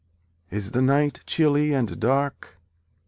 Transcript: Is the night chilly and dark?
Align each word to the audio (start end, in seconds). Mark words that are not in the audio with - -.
Is 0.49 0.71
the 0.71 0.81
night 0.81 1.21
chilly 1.27 1.73
and 1.73 1.99
dark? 1.99 2.57